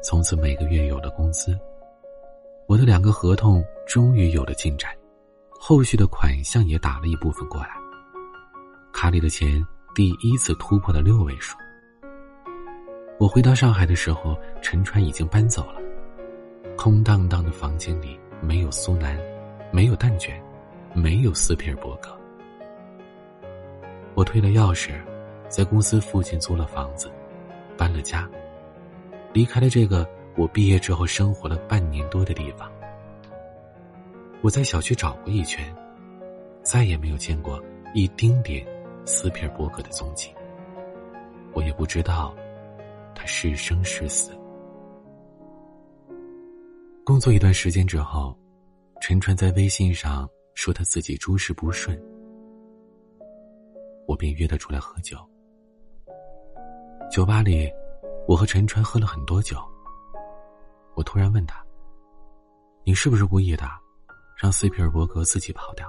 [0.00, 1.58] 从此每个月有了工资。
[2.68, 4.96] 我的两个合同终于有了进展，
[5.50, 7.70] 后续的款项也打了一部分过来，
[8.92, 9.60] 卡里的钱
[9.92, 11.58] 第一次突破了六位数。
[13.18, 15.80] 我回到上海的时候，陈川已经搬走了，
[16.76, 19.18] 空荡荡的房间里没有苏南，
[19.72, 20.40] 没有蛋卷，
[20.94, 22.16] 没有斯皮尔伯格。
[24.14, 24.92] 我退了钥匙。
[25.52, 27.12] 在公司附近租了房子，
[27.76, 28.26] 搬了家，
[29.34, 32.72] 离开了这个我毕业之后生活了半年多的地方。
[34.40, 35.62] 我在小区找过一圈，
[36.62, 37.62] 再也没有见过
[37.92, 38.66] 一丁点
[39.04, 40.32] 斯皮尔伯格的踪迹。
[41.52, 42.34] 我也不知道
[43.14, 44.32] 他是生是死。
[47.04, 48.34] 工作一段时间之后，
[49.02, 52.00] 陈川在微信上说他自己诸事不顺，
[54.06, 55.18] 我便约他出来喝酒。
[57.12, 57.70] 酒吧里，
[58.26, 59.58] 我和陈川喝了很多酒。
[60.94, 61.62] 我突然问他
[62.84, 63.68] ：“你是不是故意的，
[64.34, 65.86] 让斯皮尔伯格自己跑掉？”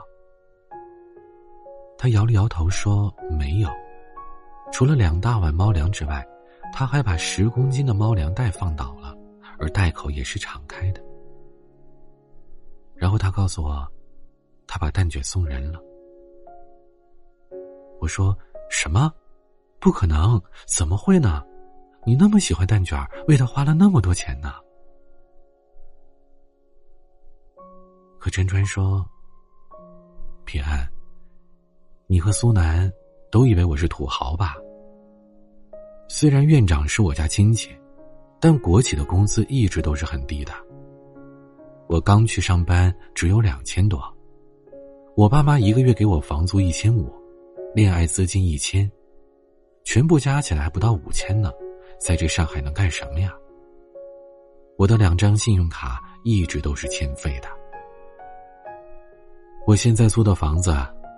[1.97, 3.09] 他摇了摇头说
[3.39, 3.69] ：“没有，
[4.73, 6.27] 除了两大碗猫粮之外，
[6.73, 9.17] 他还把十公斤的猫粮袋放倒了，
[9.57, 11.01] 而袋口也是敞开的。”
[12.95, 13.89] 然后他告诉我，
[14.67, 15.79] 他把蛋卷送人了。
[18.01, 18.37] 我说
[18.69, 19.09] ：“什么？”
[19.83, 21.43] 不可能，怎么会呢？
[22.05, 24.53] 你那么喜欢蛋卷，为他花了那么多钱呢？
[28.17, 29.05] 可陈川说
[30.47, 30.89] ：“平安，
[32.07, 32.89] 你和苏南
[33.29, 34.55] 都以为我是土豪吧？
[36.07, 37.69] 虽然院长是我家亲戚，
[38.39, 40.53] 但国企的工资一直都是很低的。
[41.89, 44.01] 我刚去上班只有两千多，
[45.17, 47.13] 我爸妈一个月给我房租一千五，
[47.75, 48.89] 恋爱资金一千。”
[49.83, 51.51] 全部加起来不到五千呢，
[51.99, 53.33] 在这上海能干什么呀？
[54.77, 57.47] 我的两张信用卡一直都是欠费的。
[59.67, 60.73] 我现在租的房子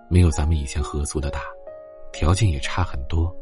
[0.09, 1.39] 没有咱们以前合租的大，
[2.11, 3.33] 条件也差很多。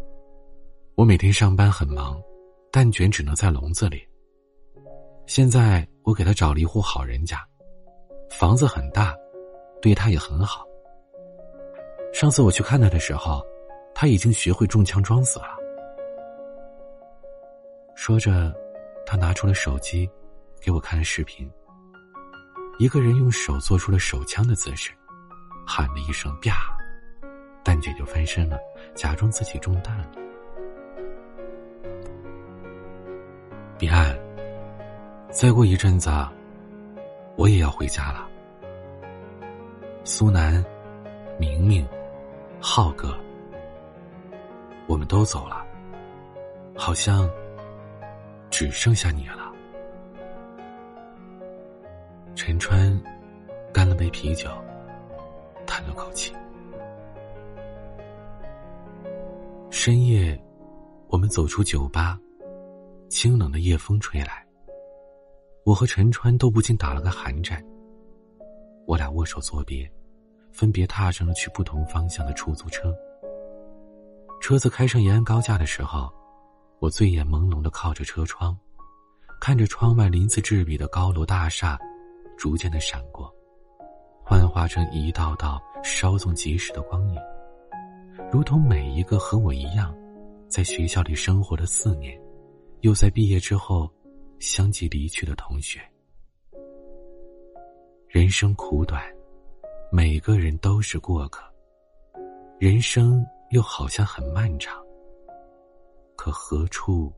[0.95, 2.21] 我每天上班很忙，
[2.71, 4.07] 蛋卷只能在笼子里。
[5.25, 7.39] 现在我给他找了一户好人家，
[8.29, 9.15] 房子很大，
[9.81, 10.65] 对他也很好。
[12.13, 13.41] 上次我去看他的时候。
[13.95, 15.57] 他已经学会中枪装死了。
[17.95, 18.53] 说着，
[19.05, 20.09] 他拿出了手机，
[20.59, 21.49] 给我看了视频。
[22.79, 24.91] 一个人用手做出了手枪的姿势，
[25.65, 26.75] 喊了一声“啪”，
[27.63, 28.57] 蛋姐就翻身了，
[28.95, 30.07] 假装自己中弹了。
[33.77, 34.17] 彼岸，
[35.29, 36.09] 再过一阵子，
[37.37, 38.27] 我也要回家了。
[40.03, 40.65] 苏南、
[41.39, 41.87] 明明、
[42.59, 43.15] 浩哥。
[44.87, 45.65] 我们都走了，
[46.75, 47.29] 好像
[48.49, 49.51] 只剩下你了。
[52.35, 52.99] 陈川
[53.73, 54.49] 干了杯啤酒，
[55.65, 56.33] 叹了口气。
[59.69, 60.39] 深夜，
[61.07, 62.19] 我们走出酒吧，
[63.09, 64.45] 清冷的夜风吹来，
[65.65, 67.63] 我和陈川都不禁打了个寒战。
[68.85, 69.89] 我俩握手作别，
[70.51, 72.93] 分别踏上了去不同方向的出租车。
[74.43, 76.11] 车子开上延安高架的时候，
[76.79, 78.53] 我醉眼朦胧的靠着车窗，
[79.39, 81.79] 看着窗外鳞次栉比的高楼大厦，
[82.37, 83.33] 逐渐的闪过，
[84.21, 87.17] 幻化成一道道稍纵即逝的光影，
[88.33, 89.95] 如同每一个和我一样，
[90.49, 92.21] 在学校里生活了四年，
[92.81, 93.89] 又在毕业之后
[94.39, 95.79] 相继离去的同学。
[98.09, 99.01] 人生苦短，
[99.89, 101.41] 每个人都是过客。
[102.59, 104.83] 人生又好像很漫长，
[106.15, 107.13] 可何处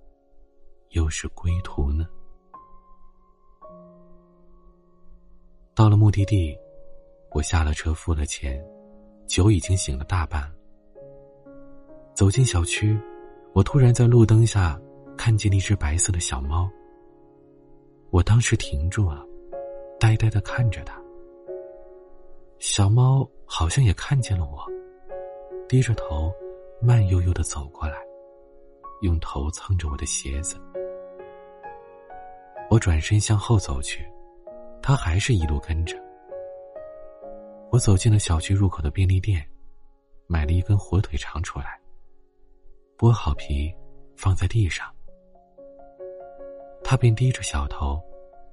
[0.89, 2.05] 又是归途呢？
[5.73, 6.53] 到了目的地，
[7.31, 8.61] 我下了车，付了钱，
[9.25, 10.53] 酒已经醒了大半。
[12.13, 12.99] 走进小区，
[13.53, 14.77] 我突然在路灯下
[15.17, 16.69] 看见了一只白色的小猫。
[18.09, 19.25] 我当时停住了。
[19.97, 21.01] 呆呆的看着它，
[22.59, 24.65] 小猫好像也看见了我，
[25.67, 26.31] 低着头，
[26.79, 27.97] 慢悠悠的走过来，
[29.01, 30.57] 用头蹭着我的鞋子。
[32.69, 34.05] 我转身向后走去，
[34.81, 35.97] 他还是一路跟着。
[37.71, 39.43] 我走进了小区入口的便利店，
[40.27, 41.79] 买了一根火腿肠出来，
[42.97, 43.73] 剥好皮
[44.15, 44.87] 放在地上，
[46.83, 48.01] 他便低着小头。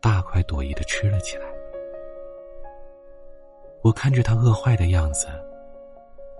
[0.00, 1.46] 大快朵颐的吃了起来。
[3.84, 5.28] 我看着他饿坏的样子，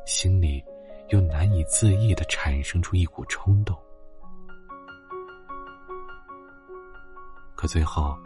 [0.04, 0.62] 心里
[1.08, 3.76] 又难以自抑的产生出一股冲动。
[7.54, 8.16] 可最后，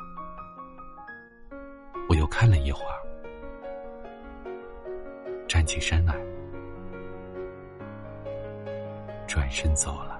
[2.09, 2.97] 我又看了一会儿，
[5.47, 6.14] 站起身来，
[9.27, 10.18] 转身走了。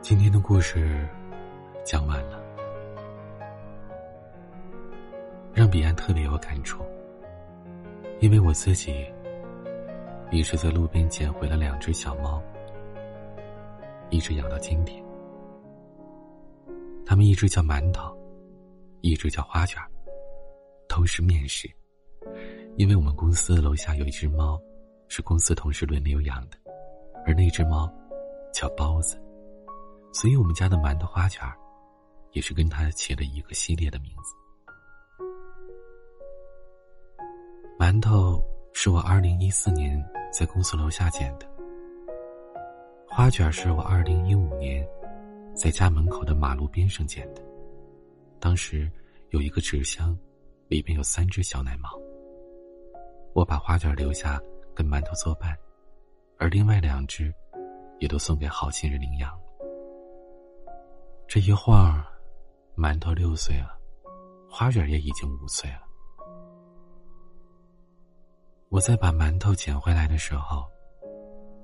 [0.00, 1.04] 今天的故事
[1.82, 2.40] 讲完了，
[5.76, 6.82] 彼岸特别有感触，
[8.20, 9.06] 因为我自己
[10.32, 12.42] 也是在路边捡回了两只小猫，
[14.08, 15.04] 一直养到今天。
[17.04, 18.10] 它们一只叫馒头，
[19.02, 19.78] 一只叫花卷
[20.88, 21.70] 都是面食。
[22.76, 24.58] 因为我们公司楼下有一只猫，
[25.08, 26.56] 是公司同事轮流养的，
[27.26, 27.86] 而那只猫
[28.50, 29.22] 叫包子。
[30.10, 31.46] 所以，我们家的馒头花卷，
[32.32, 34.45] 也是跟他起了一个系列的名字。
[37.86, 41.46] 馒头是我二零一四年在公司楼下捡的，
[43.08, 44.84] 花卷是我二零一五年
[45.54, 47.40] 在家门口的马路边上捡的。
[48.40, 48.90] 当时
[49.30, 50.18] 有一个纸箱，
[50.66, 51.88] 里边有三只小奶猫。
[53.34, 54.42] 我把花卷留下
[54.74, 55.56] 跟馒头作伴，
[56.38, 57.32] 而另外两只，
[58.00, 59.32] 也都送给好心人领养。
[61.28, 62.04] 这一晃，
[62.76, 63.78] 馒头六岁了，
[64.50, 65.85] 花卷也已经五岁了。
[68.68, 70.64] 我在把馒头捡回来的时候，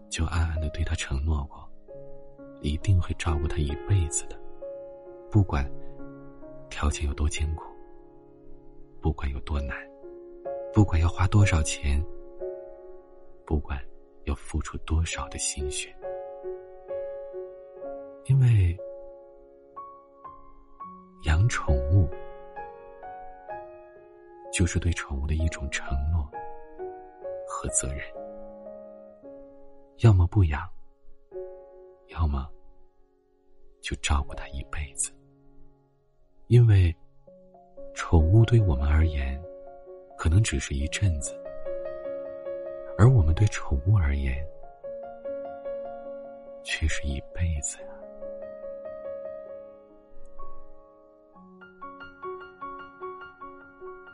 [0.08, 1.68] 就暗暗的对他承诺过，
[2.60, 4.38] 一定会照顾他一辈子的，
[5.30, 5.68] 不管
[6.70, 7.64] 条件有多艰苦，
[9.00, 9.76] 不管有多难，
[10.72, 12.00] 不管要花多少钱，
[13.44, 13.82] 不管
[14.24, 15.94] 要付出多少的心血，
[18.26, 18.78] 因为。
[21.24, 22.10] 养宠物，
[24.52, 26.28] 就是对宠物的一种承诺
[27.62, 28.00] 和责任。
[29.98, 30.68] 要么不养，
[32.08, 32.50] 要么
[33.80, 35.12] 就照顾它一辈子。
[36.48, 36.92] 因为
[37.94, 39.40] 宠物对我们而言，
[40.18, 41.40] 可能只是一阵子，
[42.98, 44.44] 而我们对宠物而言，
[46.64, 47.88] 却是一辈子呀。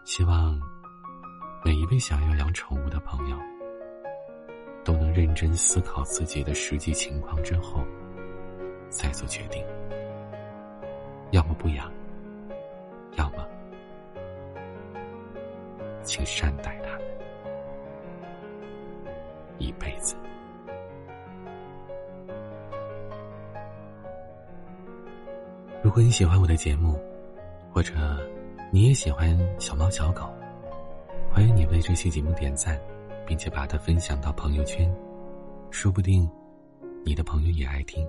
[0.05, 0.61] 希望
[1.69, 3.37] 每一位想要养宠物的朋友，
[4.87, 7.85] 都能认真思考自己的实际情况之后，
[8.89, 9.63] 再做决定。
[11.31, 11.93] 要么不养，
[13.17, 13.47] 要么
[16.03, 17.07] 请善待它们
[19.59, 20.17] 一辈子。
[25.83, 26.99] 如果你喜欢我的节目，
[27.71, 27.93] 或者……
[28.71, 30.31] 你也喜欢小猫小狗，
[31.39, 32.77] 欢迎你为这期节目点赞，
[33.25, 34.93] 并且把它分享到朋友圈，
[35.71, 36.29] 说不定
[37.05, 38.05] 你的朋友也爱听。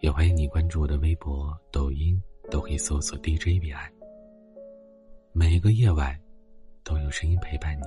[0.00, 2.20] 也欢迎你关注我的微博、抖音，
[2.50, 3.88] 都可以搜索 DJ 彼岸。
[5.32, 6.20] 每一个夜晚
[6.82, 7.84] 都有声音陪伴你，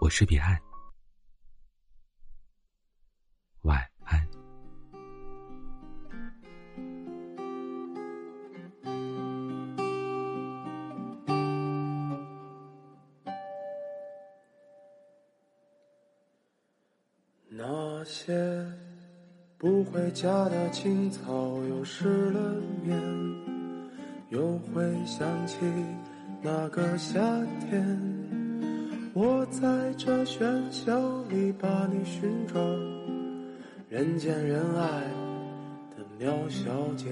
[0.00, 0.58] 我是彼岸，
[3.60, 3.91] 晚。
[19.62, 21.22] 不回家的青草
[21.68, 22.40] 又湿了
[22.82, 23.00] 面，
[24.30, 25.56] 又会想起
[26.42, 27.20] 那个夏
[27.60, 27.96] 天。
[29.14, 32.58] 我在这喧嚣里把你寻找，
[33.88, 35.04] 人见人爱
[35.96, 37.06] 的苗小姐。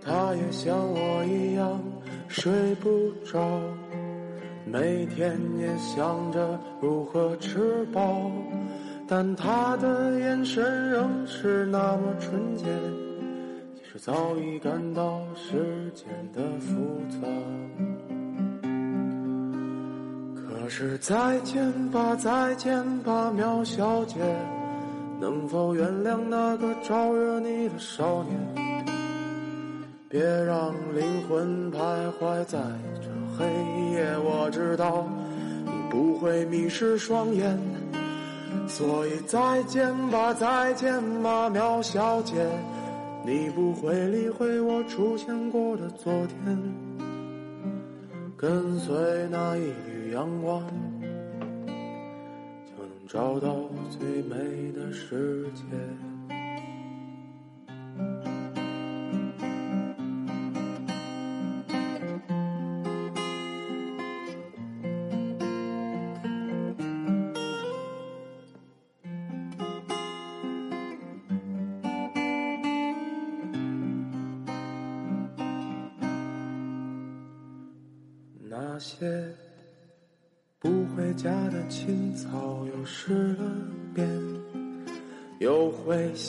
[0.00, 1.78] 她也像我一样
[2.28, 2.88] 睡不
[3.30, 3.38] 着。
[4.72, 8.30] 每天也想着如何吃饱，
[9.08, 12.66] 但他的眼神仍是那么纯洁，
[13.74, 17.26] 其实早已感到世间的复杂。
[20.36, 24.20] 可是再见吧，再见吧，苗小姐，
[25.20, 28.89] 能否原谅那个招惹你的少年？
[30.12, 31.78] 别让灵魂徘
[32.18, 32.58] 徊在
[33.00, 33.08] 这。
[33.38, 33.46] 黑
[33.92, 35.06] 夜，我知道
[35.64, 37.56] 你不会迷失双眼，
[38.66, 42.44] 所以再见吧，再见吧，苗小姐，
[43.24, 46.58] 你不会理会我出现过的昨天，
[48.36, 48.92] 跟随
[49.30, 50.60] 那一缕阳光，
[52.66, 53.54] 就能找到
[53.88, 55.62] 最美的世界。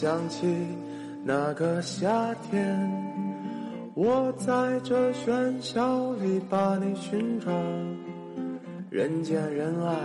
[0.02, 0.47] 想起
[1.24, 2.91] 那个夏天。
[3.93, 7.52] 我在这喧嚣里把你寻找，
[8.89, 9.95] 人见人爱，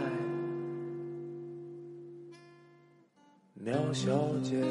[3.54, 4.62] 苗小姐。